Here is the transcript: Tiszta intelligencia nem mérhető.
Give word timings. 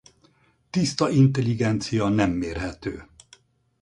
Tiszta 0.69 1.09
intelligencia 1.09 2.07
nem 2.07 2.31
mérhető. 2.31 3.07